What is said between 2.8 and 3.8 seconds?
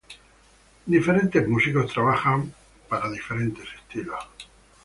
para diferentes